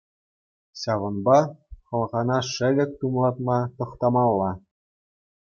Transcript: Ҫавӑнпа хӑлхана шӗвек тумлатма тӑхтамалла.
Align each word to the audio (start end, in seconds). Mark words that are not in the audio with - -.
Ҫавӑнпа 0.83 1.35
хӑлхана 1.87 2.37
шӗвек 2.51 2.91
тумлатма 3.03 3.59
тӑхтамалла. 3.77 4.51